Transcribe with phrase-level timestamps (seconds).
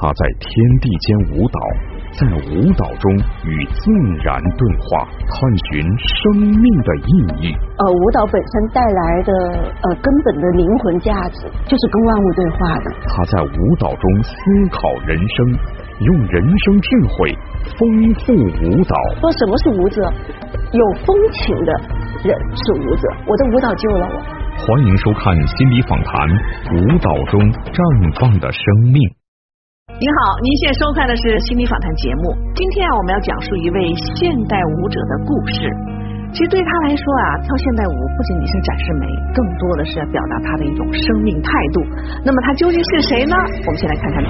[0.00, 0.48] 他在天
[0.80, 1.60] 地间舞蹈，
[2.16, 3.12] 在舞蹈中
[3.44, 3.84] 与自
[4.24, 5.36] 然对话，探
[5.68, 7.12] 寻生命的意
[7.44, 7.52] 义。
[7.52, 9.32] 呃，舞蹈本身带来的
[9.68, 12.90] 呃根本的灵魂价值，就是跟万物对话的。
[13.12, 14.32] 他在舞蹈中思
[14.72, 15.36] 考人生，
[16.00, 17.36] 用人生智慧
[17.76, 18.96] 丰富舞蹈。
[19.20, 20.00] 说什么是舞者？
[20.72, 21.72] 有风情的
[22.24, 23.04] 人是舞者。
[23.28, 24.40] 我的舞蹈救了我。
[24.64, 26.14] 欢迎收看心理访谈
[26.72, 28.96] 《舞蹈中绽放的生命》。
[30.00, 32.32] 您好，您现在收看的是心理访谈节目。
[32.56, 35.68] 今天啊，我们要讲述一位现代舞者的故事。
[36.32, 39.04] 其实对他来说啊，跳现代舞不仅仅是展示美，
[39.36, 41.84] 更多的是要表达他的一种生命态度。
[42.24, 43.36] 那么他究竟是谁呢？
[43.66, 44.24] 我们先来看看。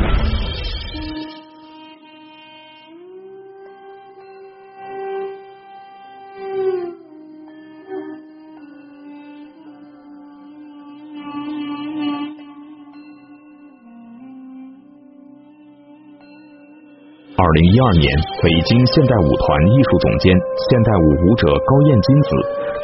[17.51, 18.07] 二零一二年，
[18.47, 19.43] 北京现代舞团
[19.75, 22.29] 艺术总监、现代舞舞者高燕金子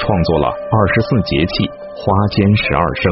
[0.03, 2.03] 创作了《二十四节气花
[2.35, 3.07] 间十二声》，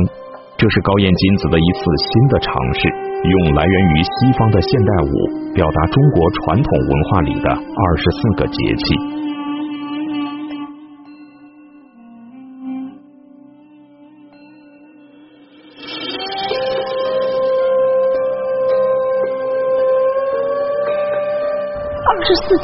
[0.59, 2.91] 这是高燕金子的一次新的尝试，
[3.23, 5.15] 用来源于西方的现代舞
[5.55, 9.14] 表达中国传统文化里的二十四个节气。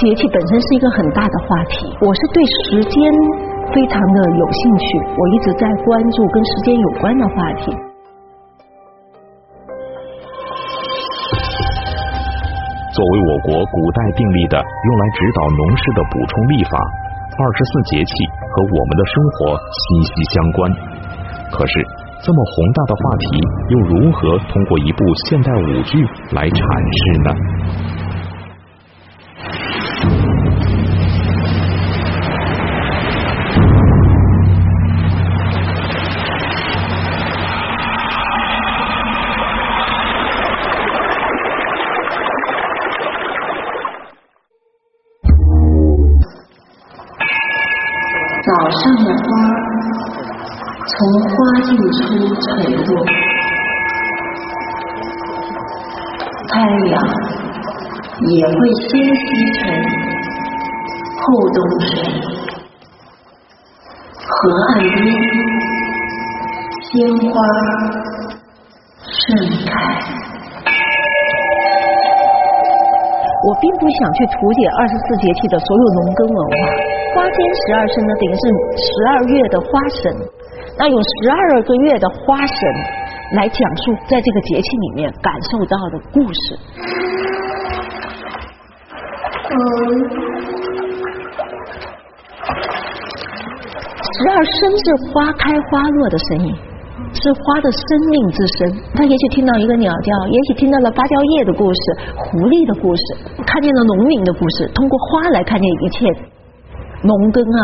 [0.00, 2.96] 节气本身是一个很大的话题，我是对时间
[3.68, 7.68] 非常的有兴趣，我一直在关注跟时间有关的话题。
[12.96, 16.72] 作为我国古代订立的用来指导农事的补充历法，
[17.36, 20.72] 二十四节气和我们的生活息息相关。
[21.52, 21.72] 可是，
[22.24, 23.24] 这么宏大的话题，
[23.68, 26.00] 又如何通过一部现代舞剧
[26.32, 26.56] 来阐
[26.88, 27.28] 释呢？
[51.60, 52.00] 从花径处
[52.41, 52.91] 垂落，
[56.48, 56.53] 太
[56.88, 56.94] 阳
[58.28, 58.54] 也会
[58.88, 59.21] 先西
[59.59, 59.60] 沉
[61.16, 61.88] 后东升。
[64.25, 64.31] 河
[64.69, 64.97] 岸边，
[66.88, 66.91] 鲜
[67.28, 67.32] 花
[69.03, 69.12] 盛
[69.66, 69.70] 开。
[73.43, 76.53] 我并不想去图解二十四节气的所有农耕文化。
[77.12, 78.41] 花间十二生呢，等于是
[78.76, 80.15] 十二月的花神，
[80.80, 82.56] 那用十二个月的花神
[83.36, 86.58] 来讲述在这个节气里面感受到的故事。
[89.52, 89.54] 嗯
[94.00, 96.54] 十二生是花开花落的声音，
[97.12, 98.72] 是花的生命之声。
[98.94, 101.80] 他也许听到一个鸟叫，也许听到了芭蕉叶的故事、
[102.16, 103.02] 狐狸的故事，
[103.44, 106.08] 看见了农民的故事，通过花来看见一切。
[107.02, 107.60] 农耕啊！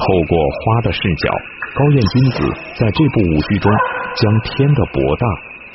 [0.00, 1.30] 透过花的视角，
[1.70, 2.38] 高燕金子
[2.74, 3.70] 在这部舞剧中
[4.16, 5.26] 将天的博大、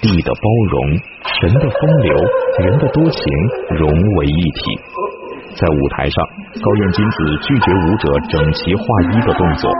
[0.01, 0.75] 地的包容、
[1.23, 2.11] 神的风流、
[2.59, 3.21] 人的多情
[3.79, 4.59] 融为一体。
[5.55, 6.17] 在舞台上，
[6.59, 7.17] 高燕金子
[7.47, 9.71] 拒绝舞者整齐划一的动作，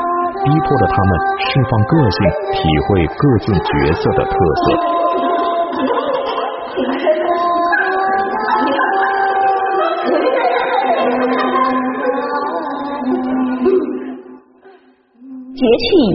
[0.46, 1.12] 逼迫着他们
[1.52, 2.18] 释放个性，
[2.56, 5.45] 体会各自角色的特色。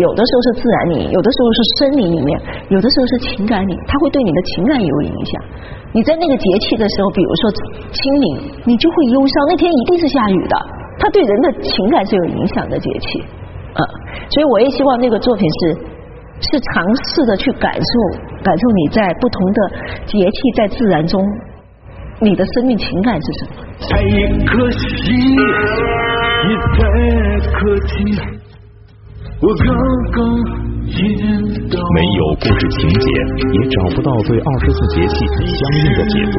[0.00, 5.42] 有的时候是自然里，有的时候是生理里面，有的时候是情感里，它会对你的情感有影响。
[5.92, 7.50] 你在那个节气的时候，比如说
[7.90, 8.24] 清明，
[8.64, 10.56] 你就会忧伤，那天一定是下雨的，
[10.98, 13.24] 它对人的情感是有影响的节气。
[13.74, 13.80] 嗯，
[14.30, 15.74] 所以我也希望那个作品是
[16.52, 19.70] 是尝试的去感受感受你在不同的
[20.06, 21.20] 节气在自然中
[22.20, 23.62] 你的生命情感是什么。
[23.80, 23.96] 太
[24.44, 25.36] 可惜，
[26.76, 26.82] 太
[27.52, 28.39] 可惜。
[29.40, 29.56] 没有
[32.36, 33.08] 故事情节，
[33.40, 36.36] 也找不到对二十四节气相应的解读。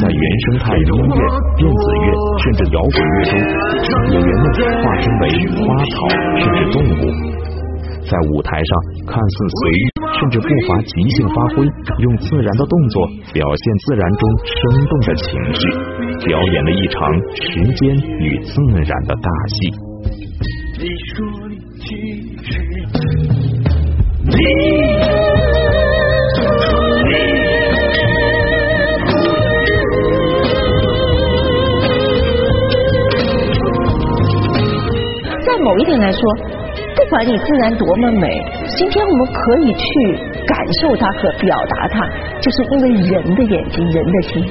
[0.00, 1.20] 在原生态音乐、
[1.58, 2.06] 电子乐
[2.40, 3.36] 甚至摇滚乐中，
[4.12, 4.44] 演员们
[4.80, 5.28] 化身为
[5.60, 6.08] 花草
[6.40, 7.12] 甚至动物，
[8.08, 8.72] 在舞台上
[9.06, 11.68] 看似随意，甚至不乏即兴发挥，
[11.98, 14.56] 用自然的动作表现自然中生
[14.88, 15.68] 动的情绪，
[16.24, 18.56] 表演了一场时间与自
[18.88, 19.68] 然的大戏。
[35.78, 36.20] 一点来说，
[36.96, 38.28] 不管你自然多么美，
[38.76, 39.84] 今天我们可以去
[40.46, 42.06] 感受它和表达它，
[42.40, 44.44] 就是因为人的眼睛，人的心。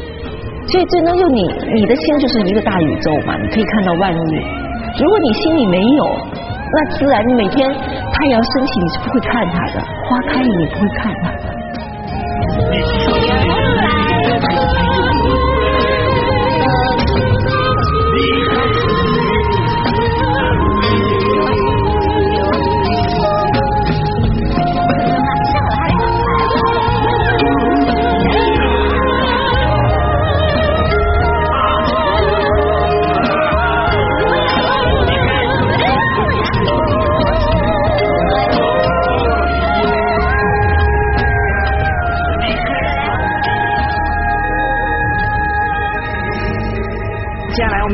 [0.68, 1.42] 所以最终就你，
[1.74, 4.24] 你的心就是一个大宇宙嘛，你可以看到万物。
[5.00, 6.06] 如果你心里没有，
[6.74, 11.32] 那自然你每天太阳升起你是不会看它的，花开你也不会看它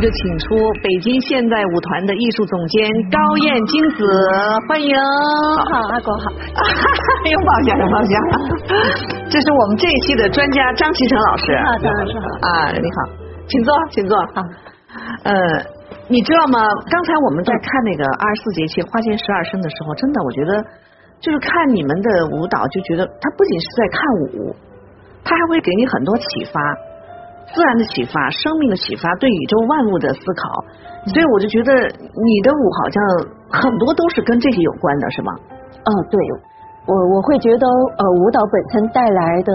[0.07, 2.79] 就请出北京现代舞团的艺术总监
[3.11, 4.07] 高燕金子，
[4.63, 4.95] 欢迎。
[4.95, 6.31] 好， 阿国好。
[7.27, 8.15] 拥抱一下，有放下。
[9.27, 11.51] 这是我们这一期的专家张其成老师。
[11.59, 12.25] 好，张老师好。
[12.47, 12.97] 啊，你好，
[13.51, 14.15] 请坐，请坐。
[14.31, 14.39] 好。
[15.27, 15.35] 呃，
[16.07, 16.63] 你知道吗？
[16.89, 20.63] 刚才我们在看那个二十四节气花间十二生的时候，真的，我觉得
[21.19, 24.55] 就是看你们的舞蹈，就觉得它不仅是在看舞，
[25.25, 26.61] 它还会给你很多启发。
[27.53, 30.51] 自然的启发，生命的启发，对宇宙万物的思考，
[31.07, 32.97] 所以我就觉得你的舞好像
[33.49, 35.31] 很多都是跟这些有关的，是吗？
[35.87, 36.19] 嗯，对，
[36.85, 39.51] 我我会觉得呃，舞蹈本身带来的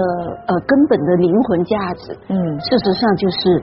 [0.48, 3.60] 呃根本的灵魂价值，嗯，事实上就是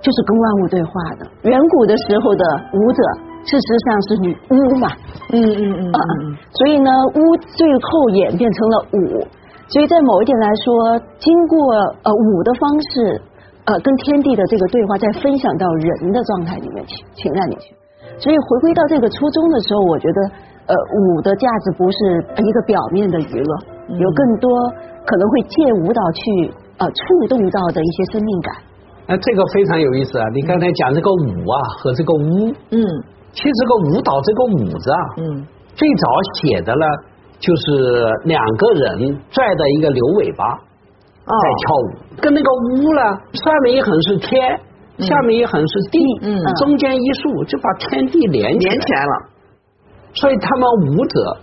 [0.00, 1.26] 就是跟万物对话的。
[1.42, 3.02] 远古的时候的舞者，
[3.44, 4.88] 事实上是女巫嘛，
[5.34, 9.26] 嗯嗯嗯嗯，所以呢，巫最后演变成了舞，
[9.66, 11.58] 所以在某一点来说，经过
[12.06, 13.20] 呃舞的方式。
[13.64, 17.74] 呃，跟天地的这个对话，再分享到人的状态里面去，情感里去。
[18.18, 20.20] 所以回归到这个初衷的时候，我觉得，
[20.66, 21.98] 呃，舞的价值不是
[22.42, 23.52] 一个表面的娱乐，
[23.98, 24.50] 有更多
[25.06, 28.54] 可能会借舞蹈去呃触动到的一些生命感。
[29.06, 30.26] 那，这个非常有意思啊！
[30.34, 32.82] 你刚才讲这个舞啊和这个巫，嗯，
[33.32, 36.86] 其实这个舞蹈这个舞字啊，嗯，最早写的呢，
[37.38, 40.58] 就是两个人拽的一个牛尾巴。
[41.26, 43.02] 在跳舞，跟那个屋呢，
[43.32, 44.58] 上面一横是天，
[44.98, 49.12] 下面一横是地，嗯，中间一竖就把天地连连起来了。
[50.14, 51.36] 所以他们舞者，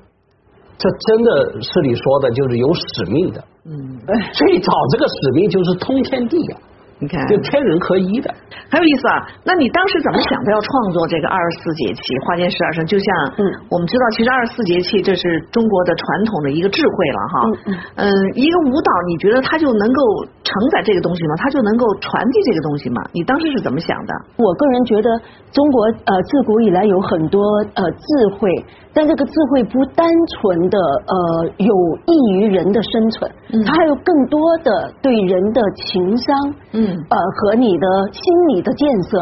[0.77, 3.43] 这真的是你说的，就是有使命的。
[3.65, 3.99] 嗯，
[4.33, 6.57] 最早这个使命就是通天地呀。
[6.99, 8.27] 你看，就天人合一的，
[8.69, 9.23] 很有意思啊。
[9.45, 12.85] 那你当时怎么想到要创作这个二十四节气花间十二生？
[12.85, 13.07] 就像，
[13.39, 17.35] 嗯，我们知道，其实二十四节气这是中国的传统的一个智慧了哈。
[17.67, 18.11] 嗯嗯。
[18.35, 20.01] 一个舞蹈，你觉得它就能够
[20.49, 21.35] 承载这个东西吗？
[21.37, 22.97] 它就能够传递这个东西吗？
[23.13, 24.11] 你当时是怎么想的？
[24.37, 25.09] 我个人觉得，
[25.53, 27.39] 中国呃自古以来有很多
[27.75, 28.07] 呃智
[28.37, 28.49] 慧，
[28.93, 31.15] 但这个智慧不单纯的呃
[31.57, 31.73] 有
[32.09, 33.29] 益于人的生存，
[33.65, 36.53] 它还有更多的对人的情商。
[36.73, 36.97] 嗯。
[37.09, 39.17] 呃，和你的心理的建设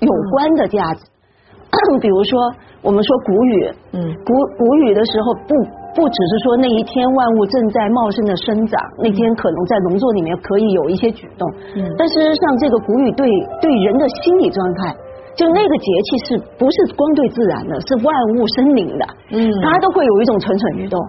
[0.00, 1.04] 有关的价值，
[2.00, 2.40] 比如说
[2.82, 5.54] 我们说古语，嗯，古古语的时候，不
[5.94, 13.26] 不只是说那一天万物正在茂盛的生长，那天可能在农作里面可以有一些举动，嗯，但事实上这个谷雨对
[13.60, 14.94] 对人的心理状态，
[15.34, 21.00] 就那个节气是不是光对自然的，是万物生灵的，嗯，它都会有一种蠢蠢欲动。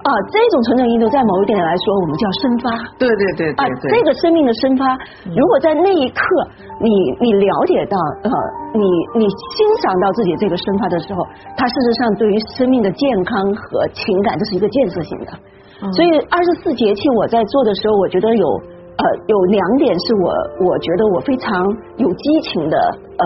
[0.00, 2.64] 啊，这种成长运动，在某一点来说，我们叫生发。
[2.96, 4.96] 对对对啊，这个生命的生发，
[5.28, 6.24] 如果在那一刻，
[6.80, 6.88] 你
[7.20, 8.30] 你了解到，呃，
[8.72, 8.84] 你
[9.20, 11.20] 你欣赏到自己这个生发的时候，
[11.56, 15.32] 它事实上对于生命的健康和情感，这是一个建设性的。
[15.92, 18.46] 所以二十四节气我在做的时候，我觉得有
[18.96, 20.32] 呃有两点是我
[20.64, 21.64] 我觉得我非常
[21.96, 23.24] 有激情的呃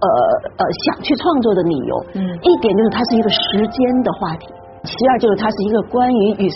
[0.00, 0.08] 呃
[0.56, 2.04] 呃想去创作的理由。
[2.14, 4.48] 嗯，一点就是它是一个时间的话题。
[4.86, 6.48] 其二就是它是一个关于与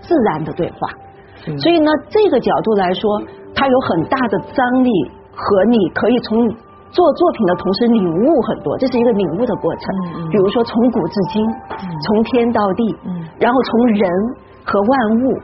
[0.00, 0.88] 自然的对话，
[1.58, 3.22] 所以呢，这个角度来说，
[3.54, 4.90] 它有很大的张力
[5.32, 6.46] 和你可以从
[6.90, 9.82] 做作品的同时领悟很多，这是一个领悟的过程。
[10.30, 11.42] 比如说从古至今，
[12.06, 12.96] 从天到地，
[13.38, 14.10] 然后从人
[14.64, 14.92] 和万
[15.24, 15.36] 物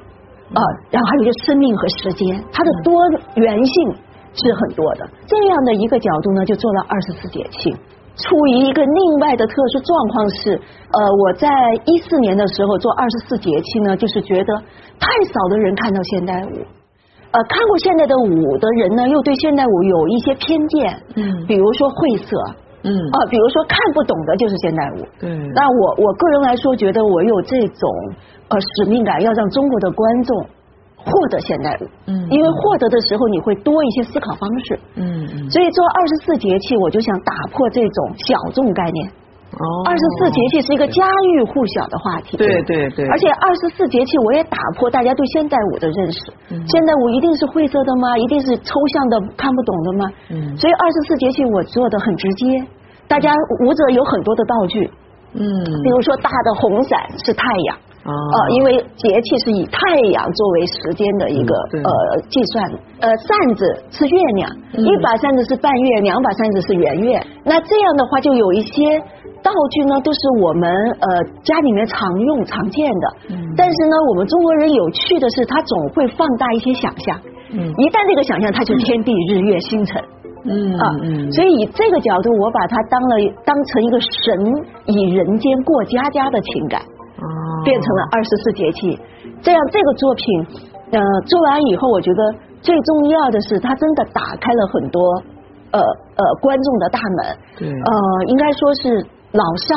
[0.54, 2.94] 啊，然后还有一个生命和时间，它的多
[3.34, 3.94] 元性
[4.34, 5.08] 是很多的。
[5.26, 7.74] 这样的一个角度呢，就做了二十四节气。
[8.16, 11.48] 出于一个另外的特殊状况是，呃，我在
[11.86, 14.54] 一四年的时候做二十四节气呢，就是觉得
[14.98, 16.52] 太少的人看到现代舞，
[17.30, 22.36] 呃，看过现代的舞的人呢，又对现代舞有一些偏见，嗯，比如说晦涩，
[22.82, 27.90] 嗯，啊，比如说看不懂的就是现代舞，嗯，那我我个人来说，觉得我有这种
[28.48, 30.46] 呃使命感，要让中国的观众。
[31.04, 39.08] 获得现代舞，嗯，因为获得的时候你会多一些思考方式，嗯嗯，所以做二十四节气，我就想打破这种小众概念，
[39.50, 41.02] 哦二十四节气是一个家
[41.34, 42.36] 喻户晓的话题。
[42.36, 43.06] 对对对。
[43.08, 46.20] 而且二十四节气，我也打破大家对现代舞的认识。
[46.68, 48.16] 现代舞一定是晦涩的吗？
[48.18, 50.04] 一定是抽象的、看不懂的吗？
[50.30, 50.56] 嗯。
[50.56, 52.44] 所以二十四节气我做的很直接，
[53.08, 53.32] 大家
[53.64, 54.90] 舞者有很多的道具。
[55.32, 55.64] 嗯。
[55.82, 57.76] 比如说大的红伞是太阳。
[58.02, 58.12] 啊，
[58.56, 61.54] 因为节气是以太阳作为时间的一个
[61.84, 62.64] 呃计算，
[63.00, 67.20] 呃扇子是月亮，一把扇子是半月，两把扇子是圆月。
[67.44, 68.98] 那这样的话，就有一些
[69.42, 73.06] 道具呢，都是我们呃家里面常用常见的。
[73.54, 77.20] 但是呢，我们中国人有趣的是，他总会放大一些想象。
[77.52, 80.02] 嗯，一旦这个想象，它就天地日月星辰。
[80.42, 80.88] 嗯啊，
[81.32, 84.40] 所以以这个角度，我把它当了当成一个神
[84.86, 86.80] 以人间过家家的情感。
[87.64, 88.98] 变成了二十四节气，
[89.42, 90.24] 这样这个作品，
[90.92, 92.22] 呃，做完以后，我觉得
[92.60, 95.00] 最重要的是，它真的打开了很多
[95.72, 99.74] 呃呃观众的大门，对，呃，应该说是老少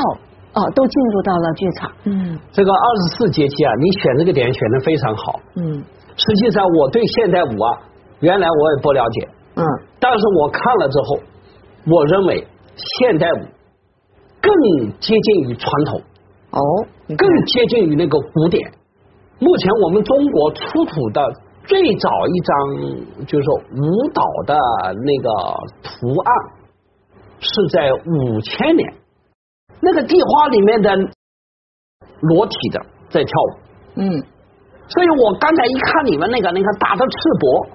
[0.62, 1.92] 哦都进入到了剧场。
[2.06, 5.40] 嗯，这个二十四节气啊，你选这个点选的非常好。
[5.56, 5.84] 嗯，
[6.16, 7.80] 实际上我对现代舞啊，
[8.20, 9.28] 原来我也不了解。
[9.56, 9.64] 嗯，
[10.00, 11.20] 但是我看了之后，
[11.86, 13.46] 我认为现代舞
[14.42, 14.54] 更
[15.00, 16.02] 接近于传统。
[16.54, 16.86] 哦，
[17.18, 18.72] 更接近于那个古典。
[19.40, 21.32] 目前我们中国出土的
[21.66, 24.56] 最早一张就是说舞蹈的
[24.94, 25.30] 那个
[25.82, 26.34] 图案，
[27.40, 28.94] 是在五千年，
[29.82, 30.96] 那个地花里面的
[32.22, 32.80] 裸体的
[33.10, 33.58] 在跳舞。
[33.96, 34.24] 嗯，
[34.88, 37.68] 所以我刚才一看你们那个那个打的赤膊，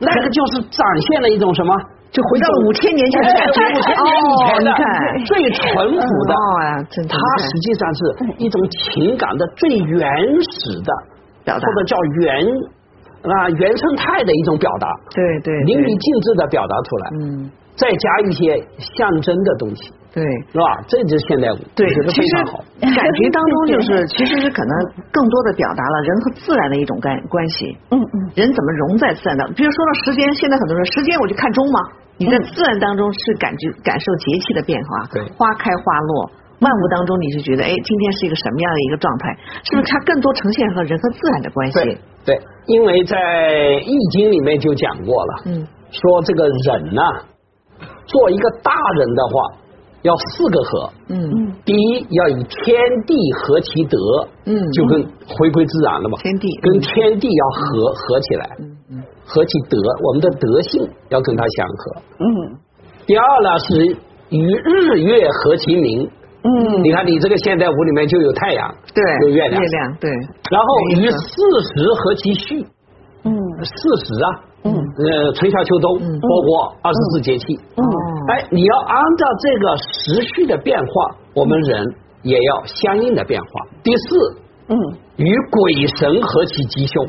[0.00, 1.74] 那个就是展现了一种什么？
[2.14, 4.70] 就回到五千年前的感觉， 五千年以前的
[5.26, 5.98] 最淳朴
[6.30, 6.34] 的，
[7.10, 8.00] 它实际上是
[8.38, 10.06] 一种情感的最原
[10.54, 10.90] 始的
[11.44, 12.46] 表达，或者叫原
[13.26, 19.92] 啊原生态的一种表达，对对，淋漓尽致的表达出来，嗯，再加一些象征的东西。
[20.14, 20.62] 对，是吧？
[20.86, 24.72] 这就是现代舞，对，非常好感觉当中就是， 其实是可能
[25.10, 27.76] 更多的表达了人和自然的一种关关系。
[27.90, 29.54] 嗯嗯，人怎么融在自然当中？
[29.56, 31.80] 比如说到时间，现在很多人时间我就看钟嘛。
[32.16, 39.34] 你在自然当中是感觉感受节气的变化，对，花开花落，万物当中你是觉得，哎，今天是一个什么样的一个状态？
[39.66, 41.98] 是不是它更多呈现和人和自然的关系？
[42.24, 43.18] 对，因为在
[43.82, 47.02] 易经里面就讲过了，嗯，说这个人呐，
[48.06, 49.64] 做一个大人的话。
[50.04, 51.16] 要四个和，嗯，
[51.64, 53.96] 第一要以天地合其德，
[54.44, 56.46] 嗯，就跟回归自然了嘛，天地。
[56.60, 62.26] 跟天地要合合起来，嗯嗯，合其德，我们的德性要跟它相合，嗯。
[63.06, 63.96] 第二呢是
[64.28, 66.06] 与日月合其明，
[66.42, 70.10] 嗯，你看你这个现代舞里面就有太阳，对，有月亮，月亮，对。
[70.50, 70.68] 然后
[71.00, 72.66] 与四时合其序，嗯，
[73.62, 74.28] 四时啊。
[74.64, 77.44] 嗯，呃，春夏秋冬，包括二十四节气。
[77.76, 77.84] 嗯，
[78.32, 81.84] 哎，你要按照这个时序的变化，我们人
[82.22, 83.48] 也要相应的变化。
[83.82, 84.16] 第四，
[84.68, 84.76] 嗯，
[85.16, 87.06] 与鬼神合其吉凶。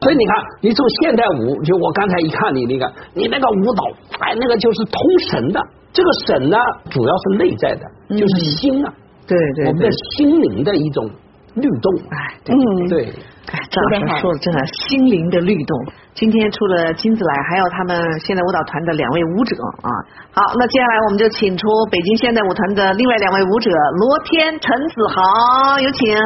[0.00, 3.84] 所以你看，你从现代舞，就我刚才一看你那个，你那个舞蹈，
[4.18, 5.00] 哎，那个就是通
[5.30, 5.60] 神的。
[5.92, 6.58] 这个神呢，
[6.90, 8.92] 主要是内在的，就是心啊，
[9.26, 11.08] 对对，我们的心灵的一种
[11.54, 11.94] 律动。
[12.10, 13.14] 哎，对对。
[13.52, 15.78] 哎，张老师说的真的，心灵的律动。
[16.14, 19.90] 今天除了金子来，还有他们现代舞蹈团的两位舞者啊。
[20.32, 26.16] 好，那接下来我们就请出北京现代舞团的另外两位舞者罗天、陈子豪，有请。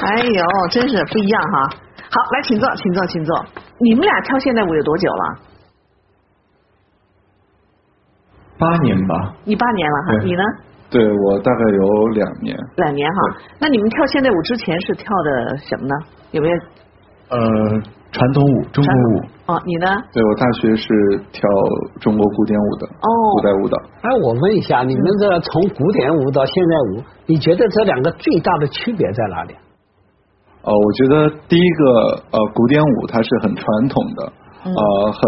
[0.00, 1.68] 哎呦，真是不一样哈。
[2.10, 3.44] 好，来，请坐，请坐，请坐。
[3.78, 5.38] 你们俩跳现代舞有多久了？
[8.58, 9.34] 八年吧。
[9.44, 10.42] 你八年了哈，你呢？
[10.90, 13.20] 对我大概有两年，两年哈。
[13.60, 15.94] 那你们跳现代舞之前是跳的什么呢？
[16.30, 16.54] 有没有？
[17.28, 17.38] 呃，
[18.10, 19.22] 传统舞，中国舞。
[19.46, 19.86] 哦，你呢？
[20.12, 20.88] 对我大学是
[21.30, 21.46] 跳
[22.00, 23.76] 中国古典舞的，哦，古代舞蹈。
[24.00, 29.54] 哎，我问一下，你们这从古典舞到现代舞，你觉得这两个最大的区别在哪里？
[30.62, 34.32] 哦，我觉得第一个，呃，古典舞它是很传统的，
[34.64, 35.20] 呃，很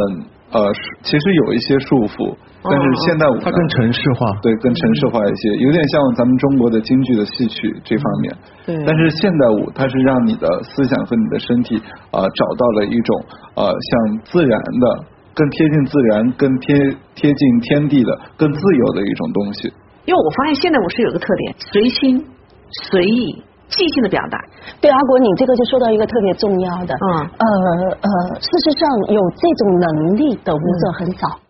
[0.52, 2.34] 呃，其实有一些束缚。
[2.62, 8.36] 但是现代舞它更城市化，对，更城市化一些，有点像咱们中国的京剧的戏曲这方面。
[8.66, 8.84] 对。
[8.84, 11.76] 但是现代舞它是让你的思想和你的身体
[12.10, 13.24] 啊找到了一种
[13.54, 16.76] 呃像自然的、更贴近自然、更贴
[17.14, 19.72] 贴近天地的、更自由的一种东西。
[20.04, 22.26] 因为我发现现代舞是有个特点，随心、
[22.90, 24.36] 随意、即兴的表达。
[24.82, 27.46] 对阿国，你这个就说到一个特别重要的，嗯，呃
[28.04, 31.40] 呃，事实上有这种能力的舞者很少。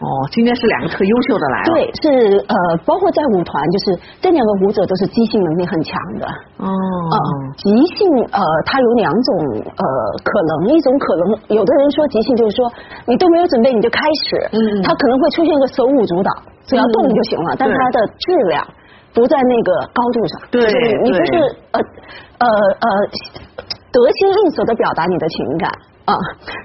[0.00, 1.66] 哦，今天是两个特优秀的来了。
[1.76, 2.56] 对，是呃，
[2.88, 6.24] 包括在舞团，就是这两个舞者都是即兴能力很强的。
[6.56, 6.66] 哦。
[6.66, 7.16] 呃，
[7.60, 9.28] 即兴呃，它有两种
[9.60, 9.84] 呃
[10.24, 12.64] 可能，一种可能，有的人说即兴就是说
[13.04, 16.32] 你都没有准备你就开始，嗯，他可能会出现一个手舞足蹈，
[16.64, 18.66] 只要动就行了，但它的质量
[19.12, 20.64] 不在那个高度上，对，
[21.04, 21.32] 你就是
[21.72, 21.80] 呃
[22.40, 22.88] 呃呃
[23.92, 25.70] 得心应手的表达你的情感
[26.04, 26.14] 啊。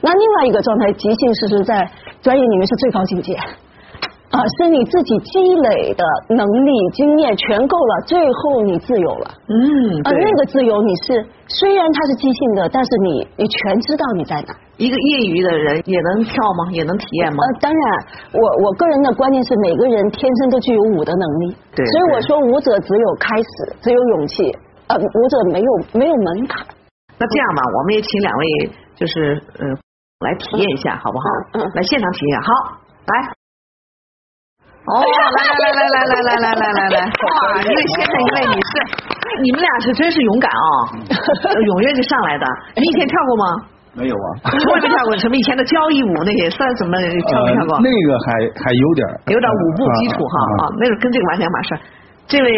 [0.01, 1.89] 那另外一个状态，即兴是是在
[2.21, 3.35] 专业里面是最高境界。
[4.31, 6.03] 啊，是你自己积累的
[6.35, 9.31] 能力、经验全够了，最后你自由了。
[9.47, 14.53] 嗯，啊，那个自由你是虽然它是即兴的，但是你你全知道你在哪。
[14.75, 16.69] 一个业余的人也能跳吗？
[16.71, 17.37] 也能体验吗？
[17.45, 21.55] 呃，当然，我我个人的观念是，每个人天生都具有舞的能力。
[21.73, 21.85] 对。
[21.85, 24.51] 所以我说，舞者只有开始，只有勇气。
[24.87, 26.65] 呃，舞者没有没有门槛。
[27.17, 28.45] 那这样吧，我们也请两位
[28.95, 29.63] 就是呃
[30.25, 31.25] 来体验一下，好不好？
[31.53, 31.71] 嗯。
[31.75, 32.47] 来现场体验，好，
[33.05, 33.13] 来。
[34.85, 38.71] 哦， 来来来来来来来来来来来， 哇，一位先生一位女士，
[39.41, 40.67] 你们俩是真是勇敢啊，
[41.57, 42.45] 踊跃就上来的。
[42.77, 43.45] 你以前跳过吗？
[43.97, 45.17] 没有啊，从来没跳过。
[45.17, 47.79] 什么以前的交谊舞那些算什么跳没跳过？
[47.81, 48.27] 那个还
[48.61, 49.01] 还有点，
[49.33, 51.69] 有点舞步基础哈啊，那个跟这个完全码事。
[52.27, 52.49] 这位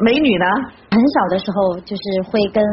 [0.00, 0.46] 美女呢？
[0.90, 2.64] 很小的时候就是会跟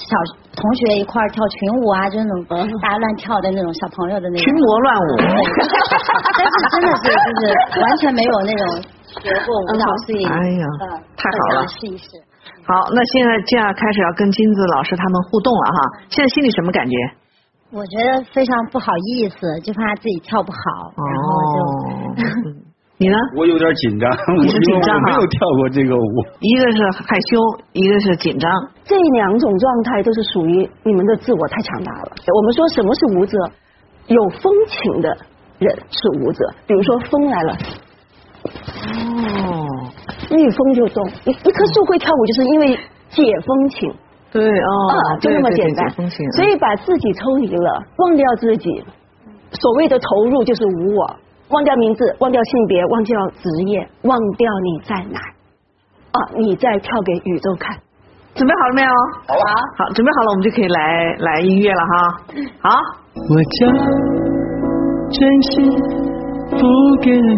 [0.00, 0.10] 小
[0.56, 2.44] 同学一块儿跳群舞啊，就是那种
[2.80, 5.10] 大家乱跳的那种小朋友的那种群魔乱舞。
[6.34, 7.42] 但是真的是就是
[7.80, 8.64] 完全没有那种
[9.20, 10.66] 学过舞蹈，所以哎呀，
[11.16, 12.08] 太好了，试一试。
[12.64, 15.78] 好，那现在这样开始要跟金子老师他们互动了哈。
[16.08, 16.96] 现在心里什么感觉？
[17.70, 22.71] 我觉得非常不好意思，就怕自己跳不好，然后就。
[22.98, 23.16] 你呢？
[23.36, 26.26] 我有点紧张，我是紧张没有跳过这个舞。
[26.40, 27.40] 一个是害羞，
[27.72, 28.50] 一个是紧张。
[28.84, 32.12] 这两种状态都是属于你们的自我太强大了。
[32.32, 33.36] 我们说什么是舞者？
[34.06, 35.08] 有风情的
[35.58, 36.44] 人是舞者。
[36.66, 37.52] 比如说风来了，
[38.44, 39.66] 哦，
[40.30, 41.08] 遇风就动。
[41.24, 43.92] 一一棵树会跳舞，就是因为解风情。
[44.30, 45.90] 对哦，就那么简单。
[46.36, 48.84] 所以把自己抽离了，忘掉自己，
[49.52, 51.16] 所谓的投入就是无我。
[51.52, 55.20] 忘掉名字，忘掉性别，忘掉职业，忘掉你在哪
[56.12, 56.18] 啊！
[56.36, 57.76] 你在跳给宇宙看。
[58.34, 58.88] 准备好了没有？
[59.28, 59.44] 好了，
[59.76, 61.92] 好，准备好了，我们就可以来来音乐了哈。
[62.60, 62.70] 好。
[63.28, 63.70] 我将
[65.10, 65.70] 真心
[66.50, 66.56] 付
[67.02, 67.30] 给你，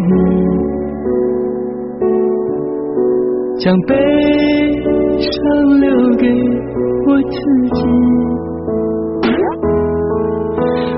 [3.59, 3.93] 将悲
[5.19, 6.23] 伤留给
[7.05, 7.35] 我自
[7.75, 7.77] 己，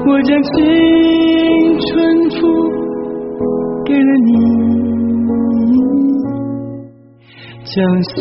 [0.06, 0.54] 我将青
[1.80, 2.77] 春付。
[3.88, 4.30] 给了你，
[7.64, 7.74] 将
[8.04, 8.20] 岁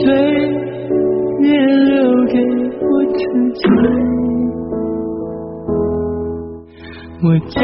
[1.40, 1.90] 月留
[2.26, 2.35] 给
[2.81, 3.18] 我自
[3.55, 3.61] 己，
[7.24, 7.55] 我将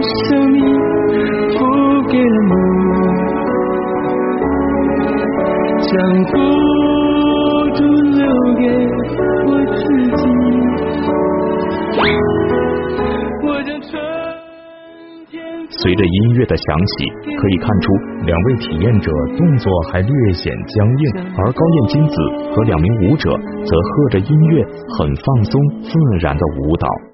[0.00, 0.18] 生
[0.52, 0.58] 命
[1.50, 1.58] 付
[2.08, 2.52] 给了你，
[5.86, 5.92] 将
[6.32, 6.34] 孤
[7.76, 7.78] 独
[8.16, 8.24] 留
[8.56, 8.64] 给
[9.44, 9.78] 我自
[10.16, 10.22] 己，
[13.46, 14.19] 我将春。
[15.70, 17.06] 随着音乐的响起，
[17.38, 17.92] 可以看出
[18.26, 22.14] 两位体验者动作还略显僵硬，而高燕金子
[22.52, 23.30] 和两名舞者
[23.64, 24.64] 则和着音乐
[24.98, 25.52] 很放松
[25.82, 27.09] 自然的舞蹈。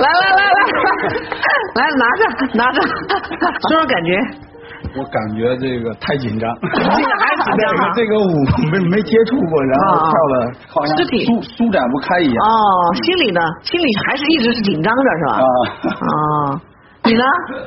[0.00, 0.06] 拿
[1.86, 1.92] 着
[2.54, 2.80] 拿着，
[3.68, 4.18] 说说感觉。
[4.96, 6.50] 我感觉这个太紧张。
[6.62, 7.64] 这个还是紧张。
[7.94, 8.26] 这个舞
[8.72, 10.34] 没没接触过，然后跳的
[10.68, 12.44] 好像舒舒展不开一样。
[12.44, 12.48] 哦，
[13.04, 13.40] 心里呢？
[13.62, 15.32] 心里还是一直是紧张着，是吧？
[15.36, 15.44] 啊。
[16.54, 16.60] 啊。
[17.10, 17.24] 你呢？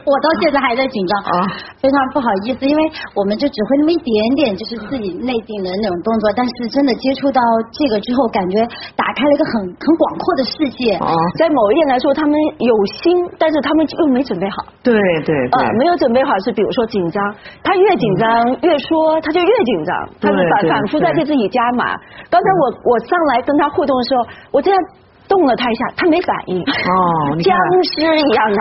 [0.08, 1.52] 我到现在还在紧张啊，
[1.82, 2.82] 非常不好意思，因为
[3.14, 7.42] 我们就只会那么一点点，就是自己内定的那种动作，但是真的接触到
[7.76, 8.64] 这个之后，感觉
[8.96, 10.96] 打开了一个很很广阔的世界。
[11.04, 14.64] 啊，在某一点来说，他们有心，但是他们又没准备好。
[14.82, 14.96] 对
[15.28, 17.20] 对对，没有准备好是比如说紧张，
[17.64, 18.30] 他越紧张
[18.64, 21.92] 越说他就越紧张，他是反反复在给自己加码。
[22.32, 24.80] 刚才我我上来跟他互动的时候，我这样。
[25.28, 26.60] 动了他一下，他没反应。
[26.62, 28.60] 哦，僵尸一样的。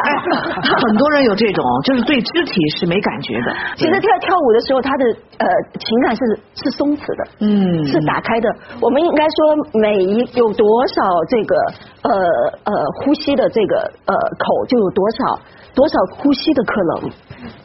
[0.62, 3.54] 很多人有这种，就是对肢体是没感觉的。
[3.76, 5.04] 其实跳跳舞的时候，他的
[5.38, 5.46] 呃
[5.78, 6.22] 情感是
[6.54, 8.48] 是松弛的，嗯，是打开的。
[8.80, 9.36] 我们应该说，
[9.80, 11.54] 每一有多少这个
[12.02, 12.10] 呃
[12.64, 12.72] 呃
[13.02, 15.38] 呼吸的这个呃口，就有多少
[15.74, 17.10] 多少呼吸的可能。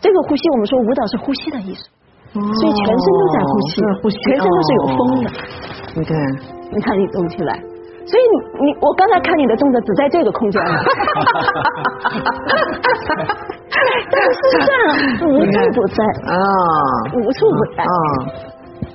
[0.01, 1.85] 这个呼吸，我们说舞蹈是呼吸的艺术，
[2.33, 5.31] 所以全身都在呼吸，呼吸，全身都是有风的。
[5.95, 6.17] 你看，
[6.73, 7.76] 你看你动起来。
[8.07, 8.23] 所以
[8.63, 10.61] 你我刚才看你的动作只在这个空间，
[14.09, 14.71] 但是事实上
[15.27, 15.99] 无处不在
[16.31, 16.33] 啊，
[17.13, 17.91] 无处不在啊！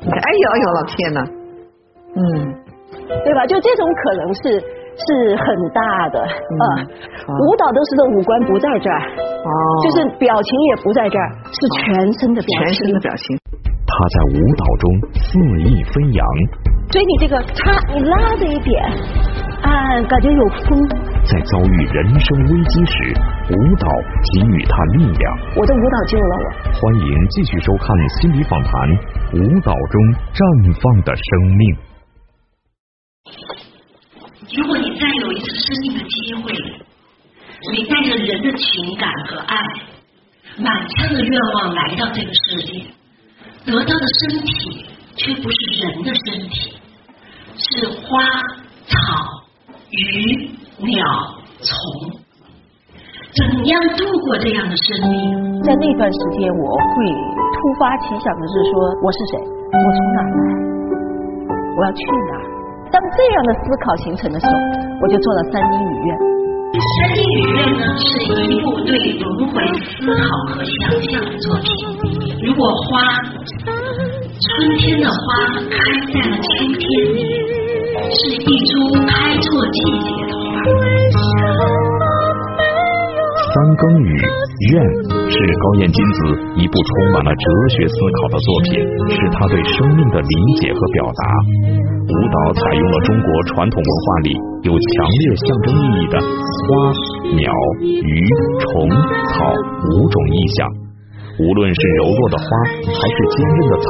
[0.09, 1.20] 哎呦哎呦，老天呐，
[2.16, 2.20] 嗯，
[3.25, 3.44] 对吧？
[3.46, 4.40] 就这种可能是
[4.96, 6.64] 是很大的啊。
[7.29, 9.01] 舞蹈都是的五官不在这儿，
[9.44, 9.48] 哦，
[9.85, 13.25] 就是表情也不在这儿，是全身的表情，全身的表情。
[13.87, 14.85] 他在舞蹈中
[15.20, 16.27] 肆意飞扬。
[16.93, 18.85] 所以你这个，他你拉着一点，
[19.63, 20.87] 啊，感觉有风。
[21.25, 23.15] 在遭遇人生危机时，
[23.49, 23.89] 舞蹈
[24.21, 25.39] 给予他力量。
[25.57, 26.53] 我的舞蹈救了我。
[26.69, 27.89] 欢迎继续收看
[28.21, 28.73] 心理访谈，
[29.33, 30.03] 舞蹈中
[30.35, 30.45] 绽
[30.83, 31.77] 放的生命。
[34.55, 36.53] 如果你再有一次生命的机会，
[37.73, 39.57] 你带着人的情感和爱，
[40.59, 42.85] 满腔的愿望来到这个世界，
[43.65, 44.85] 得到的身体
[45.16, 46.72] 却不是人的身体。
[47.55, 48.18] 是花
[48.88, 48.96] 草
[49.90, 51.05] 鱼鸟
[51.61, 51.70] 虫，
[53.37, 55.62] 怎样度过这样的生命？
[55.62, 57.07] 在那段时间，我会
[57.53, 58.72] 突发奇想的是说，
[59.05, 59.38] 我是谁？
[59.70, 60.40] 我从哪来？
[61.77, 62.40] 我要去哪？
[62.90, 64.53] 当这样的思考形成的时候，
[65.03, 66.18] 我就做了三丁雨院。
[66.72, 68.11] 三丁雨院呢，是
[68.46, 70.81] 一部对轮回思考和想
[71.12, 71.68] 象的作品。
[72.42, 74.12] 如果花。
[74.43, 75.15] 春天的花
[75.71, 75.79] 开
[76.11, 76.83] 在了秋天，
[78.11, 80.43] 是一株开错季节的花。
[83.39, 84.83] 三更雨愿
[85.31, 86.19] 是高艳金子
[86.59, 88.83] 一部充满了哲学思考的作品，
[89.15, 91.23] 是他对生命的理解和表达。
[92.03, 94.35] 舞蹈采用了中国传统文化里
[94.67, 96.91] 有强烈象征意义的花、
[97.39, 97.47] 鸟、
[97.79, 98.27] 鱼、
[98.59, 99.55] 虫、草
[99.87, 100.67] 五种意象，
[101.39, 102.45] 无论是柔弱的花
[102.91, 103.87] 还是坚韧的草。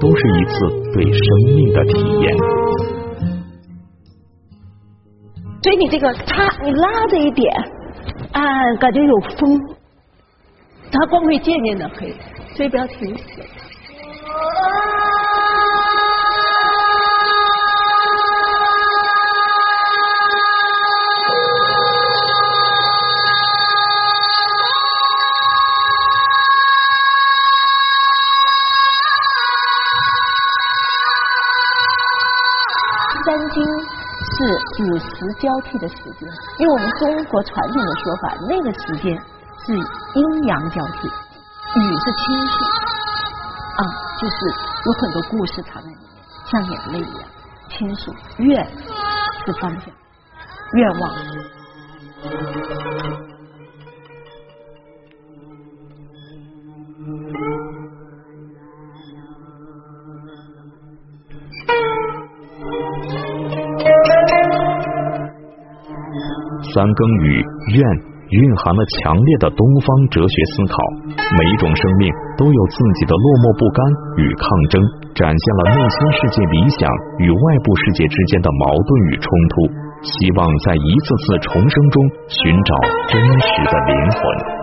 [0.00, 0.52] 都是一次
[0.94, 1.22] 对生
[1.54, 2.36] 命的体验。
[5.62, 7.52] 所以你这个，它你拉着一点，
[8.32, 9.60] 啊，感觉有风，
[10.90, 12.14] 它光会渐渐的黑，
[12.54, 13.16] 所以不要停。
[33.28, 34.36] 三经是
[34.72, 35.06] 子时
[35.38, 36.26] 交替的时间，
[36.60, 39.14] 用我们中国传统的说法，那个时间
[39.66, 41.06] 是阴阳交替。
[41.06, 42.64] 雨是倾诉
[43.76, 43.84] 啊，
[44.18, 44.36] 就是
[44.86, 46.00] 有很多故事藏在里面，
[46.50, 47.28] 像眼泪一样
[47.68, 48.10] 倾诉。
[48.38, 48.66] 愿
[49.44, 49.92] 是方向，
[50.72, 51.10] 愿望。
[66.78, 67.42] 三更雨
[67.74, 67.82] 愿
[68.30, 70.78] 蕴含了强烈的东方哲学思考。
[71.34, 72.06] 每一种生命
[72.38, 73.78] 都有自己的落寞不甘
[74.22, 74.78] 与抗争，
[75.10, 76.86] 展现了内心世界理想
[77.18, 79.54] 与外部世界之间的矛盾与冲突。
[80.06, 81.96] 希望在一次次重生中
[82.30, 82.70] 寻找
[83.10, 84.57] 真实的灵魂。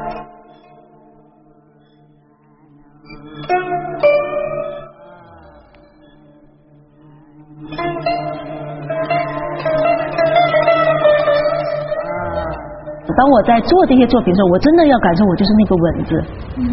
[13.17, 16.23] 当我在做这些作品的时候，我真的要感受，我就是那个蚊子，
[16.57, 16.63] 嗯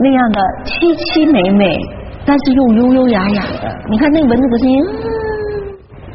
[0.00, 1.74] 那样的凄凄美美，
[2.24, 3.66] 但是又优优雅雅的。
[3.90, 4.78] 你看那蚊子的声音，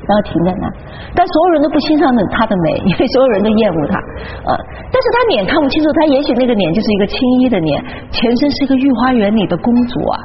[0.08, 0.72] 然后停在那，
[1.12, 4.00] 但所有人都不欣赏它的美，因为所有人都厌恶它。
[4.48, 4.56] 呃，
[4.88, 10.16] 但是他脸看不清楚，他也许那个脸就是一个青衣的脸，前身是一个御花园里的公主啊，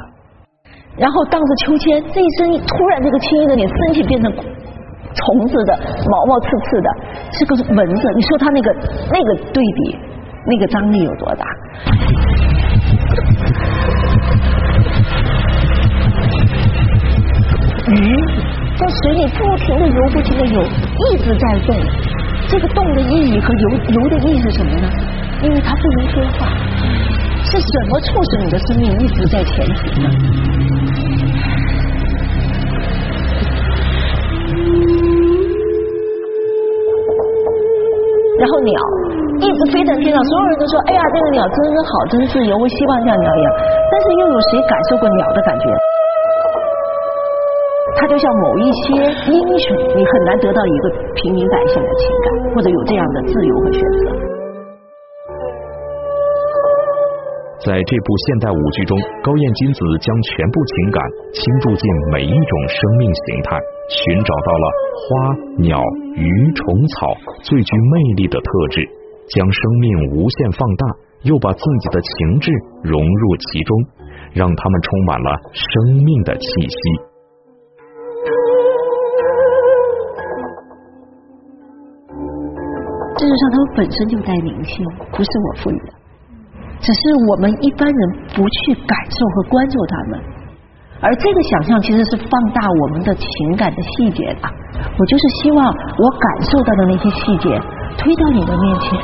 [0.95, 4.31] 然后荡着秋千，这一身突然这个青衣的脸，身体变成。
[5.15, 6.89] 虫子的毛毛刺刺的，
[7.33, 8.01] 是个蚊子。
[8.15, 8.73] 你说它那个
[9.11, 9.97] 那个对比，
[10.45, 11.45] 那个张力有多大？
[17.87, 17.93] 鱼
[18.77, 21.75] 在水里不停的游，不停的游，一直在动。
[22.47, 24.87] 这个动的意义和游游的意义是什么呢？
[25.41, 26.47] 因为它不能说话。
[27.41, 30.09] 是什么促使你的生命一直在前行呢？
[38.39, 38.73] 然后鸟
[39.43, 43.47] 一直飞在天上，所有人都说：“哎呀，这个鸟真是好，真自由，我希望像鸟一样。”
[43.91, 45.65] 但是又有谁感受过鸟的感觉？
[47.99, 48.95] 它就像某一些
[49.27, 54.03] 英雄，你很难得到一个平民百姓的情感，或者有这样的自由和选择。
[57.59, 65.09] 在这部现代舞剧中，高燕金子将全部情感倾注进每一种生命形态，寻找到了花、
[65.59, 65.75] 鸟、
[66.19, 68.83] 鱼、虫、草最具魅力的特质，
[69.31, 70.85] 将生命无限放大，
[71.23, 72.51] 又把自己的情志
[72.83, 73.77] 融入其中，
[74.33, 76.77] 让他们充满了生命的气息。
[83.15, 85.93] 事实上，他们本身就带灵性，不是我赋予的。
[86.81, 90.19] 只是我们一般人不去感受和关注他们，
[90.99, 94.49] 而这个想象其实是放大我们的情感的细节的。
[94.97, 97.61] 我就是希望我感受到的那些细节
[97.97, 98.99] 推到你的面前，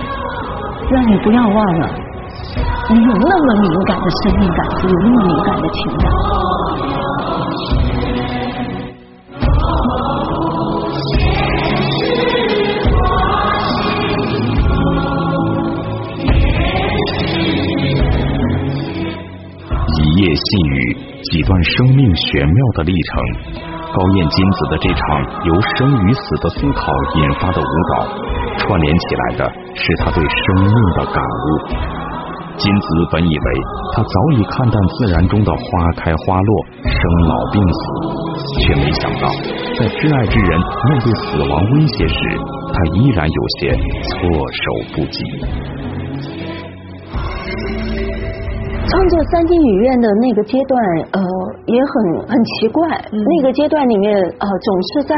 [0.91, 1.89] 让你不要忘了，
[2.89, 6.11] 你有那么敏感的生命感，有那么敏感的情感。
[19.87, 23.74] 一夜细雨，几段生命玄妙的历程。
[23.95, 27.63] 高燕金子的这场由生与死的思考引发的舞
[27.95, 28.03] 蹈，
[28.59, 31.47] 串联起来的是他对生命的感悟。
[32.57, 33.45] 金子本以为
[33.93, 37.79] 他早已看淡自然中的花开花落、生老病死，
[38.59, 39.29] 却没想到，
[39.79, 42.19] 在挚爱之人面对死亡威胁时，
[42.73, 43.71] 他依然有些
[44.11, 44.19] 措
[44.51, 45.23] 手不及。
[48.87, 50.79] 创作三金女院的那个阶段，
[51.11, 51.21] 呃，
[51.65, 52.87] 也很很奇怪。
[53.11, 55.15] 那个阶段里面，呃，总是在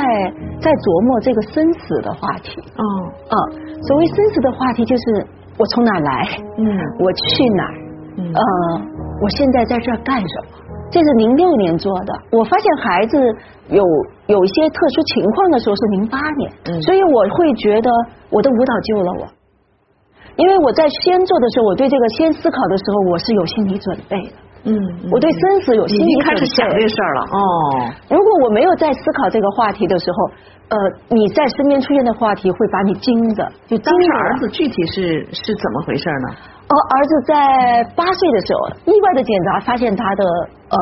[0.59, 2.55] 在琢磨这个生死的话题。
[2.79, 2.83] 哦，
[3.27, 3.35] 啊，
[3.83, 5.25] 所谓生死的话题，就是
[5.57, 6.11] 我从哪来？
[6.57, 6.63] 嗯，
[6.99, 7.63] 我去哪？
[8.17, 8.41] 呃，
[9.21, 10.63] 我现在在这儿干什么？
[10.89, 12.13] 这是零六年做的。
[12.31, 13.19] 我发现孩子
[13.67, 13.83] 有
[14.27, 17.91] 有一些特殊情况的时候是零八年，所以我会觉得
[18.31, 19.27] 我的舞蹈救了我。
[20.37, 24.33] 因为我在先做的时候，我对这个先思考的时候，我是有心理准备的。
[24.63, 24.73] 嗯，
[25.11, 26.29] 我对生死有心理准备。
[26.29, 27.39] 开始想这事儿了哦。
[28.09, 30.17] 如果我没有在思考这个话题的时候，
[30.69, 30.77] 呃，
[31.09, 33.47] 你在身边出现的话题会把你惊着。
[33.67, 36.35] 就当时儿子具体是是怎么回事呢？
[36.67, 40.23] 哦，儿子在八岁的时候，意外的检查发现他的
[40.69, 40.77] 呃。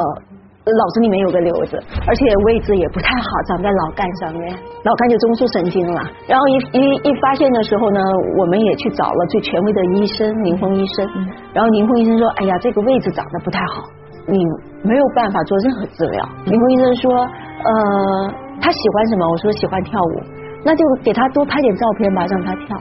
[0.74, 4.50] 脑子里面有个瘤子，而且位置也不太好，长在脑干上面，
[4.82, 6.02] 脑干就中枢神经了。
[6.26, 8.02] 然后一一一发现的时候呢，
[8.42, 11.06] 我们也去找了最权威的医生林峰医生。
[11.54, 13.86] 然后林峰医生说：“哎呀，这个位置长得不太好，
[14.26, 14.42] 你
[14.82, 17.14] 没有办法做任何治疗。”林峰医生说
[17.62, 20.24] ：“呃，他喜欢什么？”我说：“喜欢跳舞。”
[20.66, 22.76] 那就给他多拍点照片吧，让他跳。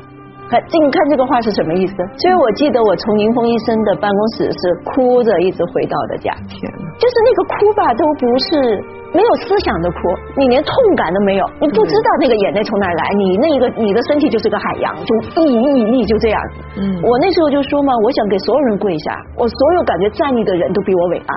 [0.54, 1.94] 看，这你看这个话是什么意思？
[2.14, 6.30] 所以我记得我从宁峰医生的办公室是哭着一直回到的家。
[6.46, 6.54] 天
[6.94, 8.78] 就是那个哭吧，都不是
[9.10, 9.98] 没有思想的哭，
[10.38, 16.38] 你连痛感都没有，你不知道那个眼泪从哪来，你那个你的身体就是个海洋，就一一一就这样。
[16.78, 21.34] 嗯，我那时候就说嘛，我想给所有人跪下，我所有感觉站立的人都比我伟大。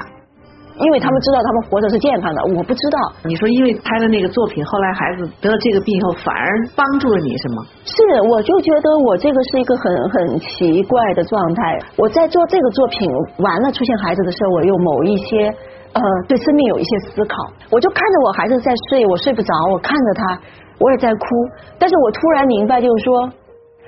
[0.80, 2.98] 因为他们知道他们活着是健康的，我不知道。
[3.26, 7.66] 你说因为拍了那个作品，后来孩子得了这个病以后，反而帮助了你，是吗？
[7.84, 7.96] 是，
[8.30, 11.80] 我就觉得我这个是一个很很奇怪的状态。
[11.98, 13.10] 我在做这个作品
[13.40, 15.50] 完了出现孩子的时候，我有某一些
[15.94, 17.36] 呃对生命有一些思考。
[17.72, 20.40] 我就看着我孩子在睡，我睡不着，我看着他，
[20.80, 21.26] 我也在哭。
[21.80, 23.26] 但是我突然明白，就是说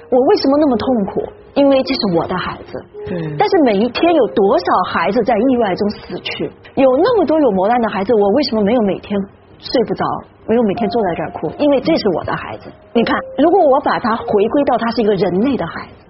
[0.10, 1.22] 我为什么那么痛苦？
[1.60, 2.72] 因为这是我的孩子，
[3.06, 3.20] 对。
[3.38, 6.50] 但是每一天有多少孩子在意外中死去？
[6.76, 9.20] 有那么多有磨难的孩子，我为什么没有每天
[9.60, 10.06] 睡不着，
[10.48, 11.52] 没有每天坐在这儿哭？
[11.58, 12.72] 因为这是我的孩子。
[12.94, 16.08] 你看，如果我把他回归到他是一个人类的孩子，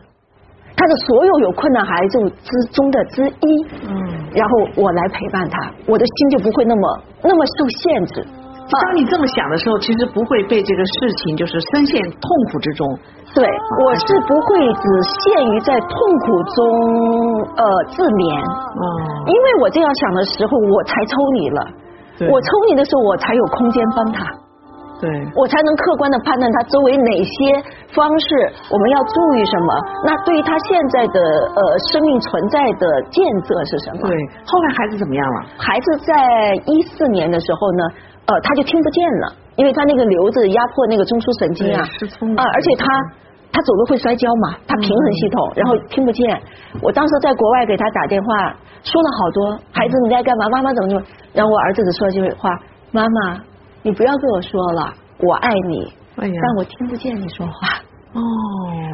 [0.76, 8.26] 他的所有有困难孩子之中的之一，嗯，然后我来陪伴他，我的心就不会那么那么受限制。
[8.70, 12.86] 当你这么想的时候，其实不会被这个事情就是深陷痛苦之中。
[13.34, 13.42] 对，
[13.86, 14.86] 我是不会只
[15.26, 15.90] 限于在痛
[16.22, 16.58] 苦中
[17.58, 18.38] 呃自怜。
[18.38, 18.84] 嗯。
[19.26, 21.60] 因为我这样想的时候，我才抽离了。
[22.30, 24.22] 我抽离的时候，我才有空间帮他。
[25.02, 25.10] 对。
[25.34, 27.34] 我才能客观的判断他周围哪些
[27.96, 28.28] 方式，
[28.70, 29.70] 我们要注意什么。
[30.06, 34.06] 那对于他现在的呃生命存在的建设是什么？
[34.06, 34.14] 对。
[34.46, 35.40] 后来孩子怎么样了？
[35.58, 37.84] 孩子在一四年的时候呢？
[38.30, 41.82] 呃，他就听不见了，因为他那个瘤子压迫那个中枢神经啊，
[42.38, 42.86] 啊，而且他
[43.50, 46.22] 他走路会摔跤嘛，他平衡系统，然后听不见。
[46.86, 48.54] 我当时在国外给他打电话，
[48.86, 50.46] 说了好多，孩子你在干嘛？
[50.54, 51.02] 妈妈怎么怎么？
[51.34, 52.54] 然后我儿子只说了句话：
[52.94, 53.42] 妈妈，
[53.82, 54.94] 你不要跟我说了，
[55.26, 55.90] 我爱你。
[56.22, 57.82] 哎呀，但我听不见你说话。
[58.14, 58.22] 哦，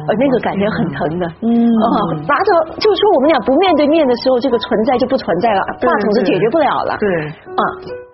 [0.08, 1.26] 呃，那个感觉很疼的。
[1.40, 6.96] 嗯，哦，拿着就是说我们俩不面对面的时候，这个存在就不存在了，话筒是解决不了了。
[6.98, 8.05] 对，啊。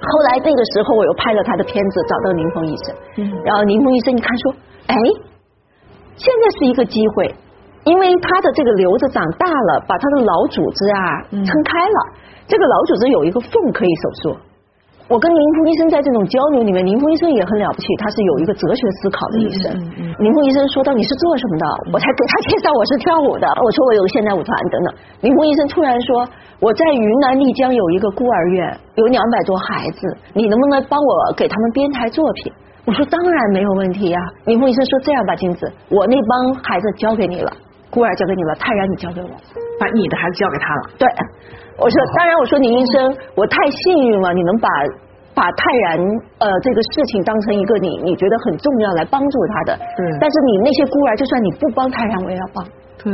[0.00, 2.94] 后来那个时候，我又拍了他的片子，找到林峰医生。
[3.16, 3.42] 嗯。
[3.44, 4.52] 然后林峰医生一看说
[4.86, 4.94] ：“哎，
[6.16, 7.34] 现在是一个机会，
[7.84, 11.98] 因为他的这个瘤子长大了，把他的脑组织啊撑开了，
[12.46, 14.36] 这个脑组织有一个缝可以手术。
[15.08, 19.72] 我跟林峰医生在这种交流里面，林峰医生也很了不起，他是有一个哲学思考的医生。
[20.20, 23.48] 林峰医生说到你是做什么的，我才给他介绍我是跳舞的。
[23.48, 24.94] 我说我有个现代舞团等等。
[25.22, 26.28] 林峰医生突然说
[26.60, 32.52] 我在云南丽江有一个孤儿院，有两百多孩子，你能不能帮我给他们编台作品？
[32.84, 34.20] 我说当然没有问题呀。
[34.44, 37.50] 林峰医生说这样吧，金子，我那帮孩子交给你了，
[37.98, 39.30] 孤儿交给你了，泰然你交给我，
[39.74, 40.82] 把你的孩子交给他了。
[41.02, 41.04] 对。
[41.74, 44.68] 我说，当然，我说你医生，我太幸运了，你能把
[45.34, 45.98] 把泰然
[46.38, 49.74] 呃这个事情当成一个你你觉得很重要来帮助他的。
[49.74, 50.02] 嗯。
[50.22, 52.62] 但是你那些孤儿，就算你不帮泰然，我也要帮。
[53.02, 53.10] 对。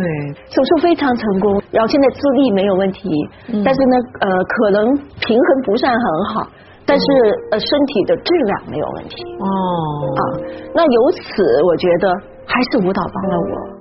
[0.52, 3.08] 手术非常成功，然后现在智力没有问题，
[3.64, 4.84] 但是呢呃可能
[5.24, 6.46] 平衡不算很好，
[6.84, 7.04] 但是
[7.52, 9.16] 呃身体的质量没有问题。
[9.40, 9.48] 哦。
[9.48, 10.20] 啊，
[10.76, 12.12] 那由此我觉得
[12.44, 13.73] 还是舞蹈帮了我。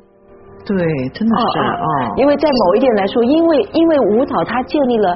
[0.65, 0.76] 对，
[1.10, 5.10] 真的是啊，因为在某一点来说，因为因为舞蹈它建立了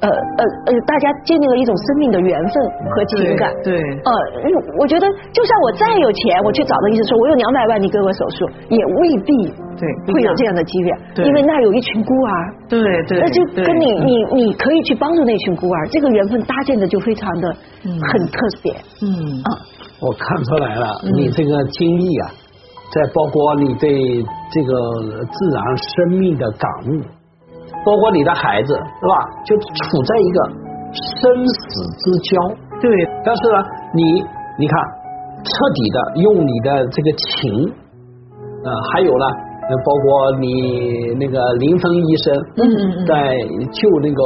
[0.00, 2.54] 呃呃呃，大家建立了一种生命的缘分
[2.94, 3.52] 和情感。
[3.64, 3.74] 对。
[3.74, 4.12] 呃，
[4.78, 9.32] 我觉得就算我再有钱，我去找个医生说，我有两百万，你给我手术，也未必
[9.78, 10.98] 对会有这样的机缘。
[11.14, 11.24] 对。
[11.24, 12.54] 因为那有一群孤儿。
[12.68, 13.20] 对对。
[13.20, 17.48] 那就跟你你你可以去帮助那群孤儿，这个缘分搭建的就非常的
[17.82, 18.72] 很特别。
[19.02, 19.42] 嗯。
[19.42, 19.50] 啊。
[20.00, 22.30] 我看出来了，你这个经历啊。
[22.92, 27.00] 再包括你对这个自然生命的感悟，
[27.84, 29.14] 包括你的孩子是吧？
[29.44, 30.38] 就处在一个
[30.92, 31.62] 生死
[31.96, 32.30] 之交。
[32.80, 32.90] 对。
[33.24, 33.58] 但是呢，
[33.94, 34.02] 你
[34.58, 34.76] 你看，
[35.40, 37.72] 彻底的用你的这个情，
[38.64, 39.26] 呃，还有呢，
[39.84, 43.32] 包括你那个林峰医生，嗯在
[43.72, 44.20] 救那个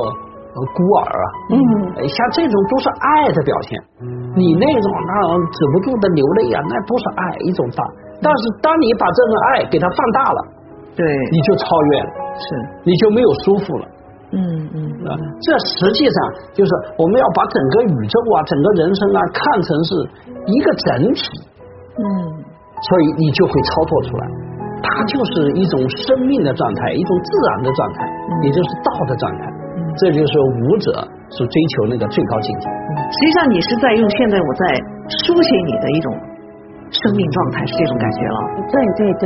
[0.74, 3.78] 孤儿啊，嗯，像这种都是爱的表现。
[4.34, 7.84] 你那种那种止不住的流泪啊，那都是爱一种大。
[8.22, 10.40] 但是，当你把这份爱给它放大了，
[10.96, 12.46] 对，你就超越了，是，
[12.84, 13.84] 你就没有束缚了。
[14.32, 14.40] 嗯
[14.74, 14.76] 嗯
[15.06, 16.16] 啊，这实际上
[16.50, 19.90] 就是我们要把整个宇宙啊，整个人生啊，看成是
[20.50, 21.22] 一个整体。
[21.94, 22.02] 嗯，
[22.80, 24.24] 所以你就会操作出来，
[24.82, 28.08] 它就是一种生命的状态，一种自然的状态，
[28.42, 29.44] 也就是道的状态。
[29.96, 30.32] 这就是
[30.64, 30.92] 舞者
[31.30, 32.68] 所追求那个最高境界。
[33.12, 34.64] 实际上，你是在用现在我在
[35.24, 36.12] 书写你的一种。
[36.90, 38.38] 生命状态是这种感觉了，
[38.70, 39.24] 对对对，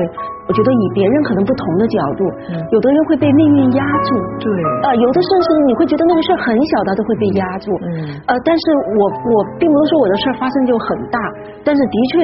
[0.49, 2.25] 我觉得以别人可能不同的角度，
[2.73, 4.09] 有的人会被命运压住，
[4.41, 4.47] 对，
[4.83, 8.63] 呃，有的甚至你会觉得那个事儿很小，他都会被压住，嗯，呃，但是
[8.97, 11.19] 我我并不是说我的事儿发生就很大，
[11.65, 12.17] 但是的确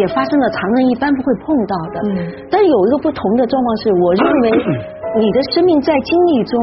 [0.00, 2.16] 也发生了常人一般不会碰到的，嗯，
[2.50, 4.46] 但是有一个不同的状况是，我认为
[5.20, 6.56] 你的生命在经历中，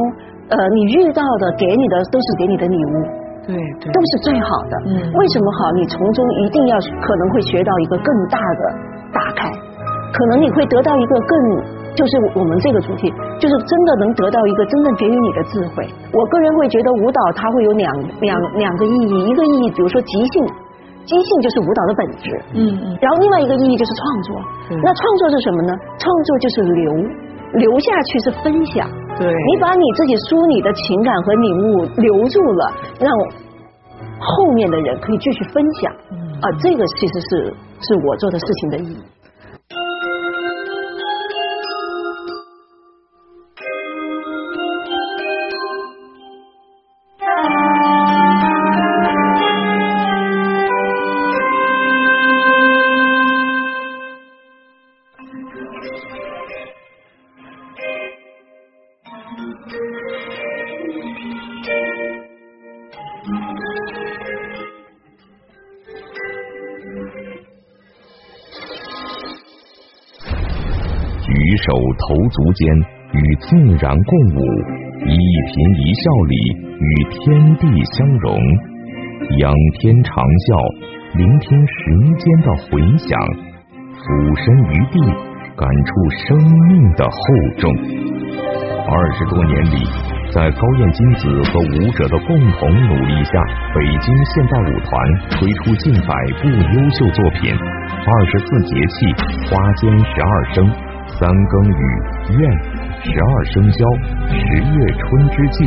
[0.49, 3.24] 呃，你遇到的给你的都是给你的礼物。
[3.45, 4.73] 对，都是最好的。
[4.89, 5.71] 嗯，为什么好？
[5.77, 8.61] 你从中一定要可能会学到一个更大的
[9.13, 9.49] 打开，
[10.11, 11.33] 可能你会得到一个更，
[11.93, 15.87] 就是我们这个主题，就是真的能得到一个真正给予你的智慧。
[16.11, 20.45] 我个人会觉得舞蹈它会有两两两个意义，一个意义比如说即兴，
[21.05, 22.41] 即兴就是舞蹈的本质。
[22.53, 22.97] 嗯嗯。
[22.99, 24.35] 然后另外一个意义就是创作。
[24.81, 25.73] 那创作是什么呢？
[25.99, 26.91] 创作就是留，
[27.53, 28.89] 留下去是分享。
[29.17, 33.09] 对，你把你自己梳理的情感和领悟留住了，让
[34.19, 35.93] 后面的人可以继续分享。
[36.41, 38.97] 啊，这个其实是是我做的事情的意义。
[63.25, 63.31] 举
[71.57, 72.69] 手投足间
[73.13, 73.47] 与自
[73.81, 74.37] 然共舞，
[75.07, 75.17] 一
[75.49, 76.33] 颦一笑里
[76.77, 77.17] 与天
[77.57, 77.65] 地
[77.97, 78.37] 相融，
[79.39, 80.53] 仰天长啸，
[81.17, 81.73] 聆听时
[82.21, 83.09] 间的回响，
[83.97, 84.05] 俯
[84.37, 85.01] 身于地，
[85.57, 85.89] 感触
[86.27, 86.37] 生
[86.69, 87.17] 命的厚
[87.57, 87.73] 重。
[88.87, 89.81] 二十多年里，
[90.35, 93.31] 在高燕金子和舞者的共同努力下，
[93.73, 94.91] 北京现代舞团
[95.31, 99.07] 推出近百部优秀作品，二十四节气，
[99.47, 100.69] 花间十二声。
[101.07, 101.83] 三更雨，
[102.37, 102.51] 怨；
[103.01, 103.79] 十二生肖，
[104.27, 105.63] 十月春之际，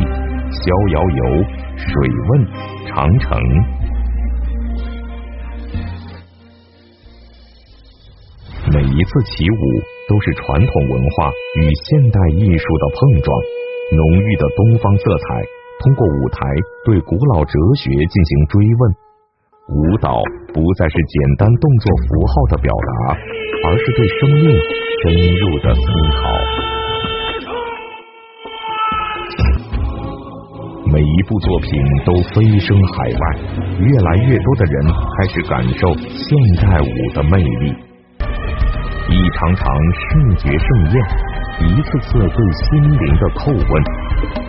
[0.51, 1.43] 逍遥游，
[1.75, 1.91] 水
[2.29, 2.45] 问，
[2.85, 3.41] 长城。
[8.71, 13.58] 每一次起舞，都是传统文化与现代艺术的碰撞。
[13.91, 15.41] 浓郁的东方色彩，
[15.81, 16.45] 通过舞台
[16.85, 18.93] 对古老哲学进行追问。
[19.69, 20.21] 舞蹈
[20.53, 23.17] 不再是简单动作符号的表达，
[23.65, 24.45] 而是对生命
[25.01, 25.09] 深
[25.41, 26.21] 入的思考。
[30.91, 31.71] 每一部作品
[32.05, 33.37] 都飞升海外，
[33.79, 37.73] 越来越多的人开始感受现代舞的魅力。
[39.09, 40.95] 一场场视觉盛宴，
[41.65, 43.71] 一次次对心灵的叩问，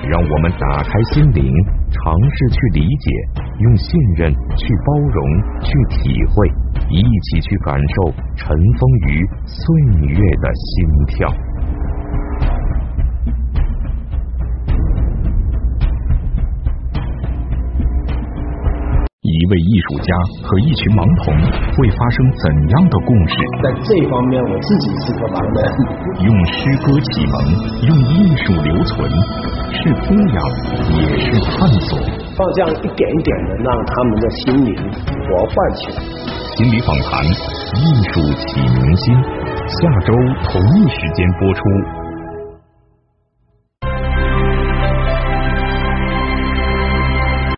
[0.09, 1.53] 让我们打开心灵，
[1.91, 3.11] 尝试去理解，
[3.59, 5.19] 用信任去包容，
[5.61, 6.49] 去体会，
[6.89, 9.61] 一起去感受尘封于岁
[10.07, 11.50] 月的心跳。
[19.51, 20.11] 位艺术家
[20.47, 21.35] 和一群盲童
[21.75, 23.35] 会发生怎样的故事？
[23.59, 25.59] 在这方面，我自己是个盲人。
[26.23, 27.35] 用诗歌启蒙，
[27.83, 29.11] 用艺术留存，
[29.75, 30.39] 是滋养，
[30.95, 31.99] 也是探索。
[32.39, 35.99] 放这样一点一点的，让他们的心灵活泛起来。
[36.55, 37.83] 心理访谈，艺
[38.15, 39.11] 术启明星，
[39.67, 40.15] 下周
[40.47, 42.00] 同一时间播出。